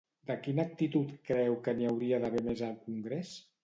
[0.29, 3.41] De quina actitud creu que n'hi hauria d'haver més al Congrés?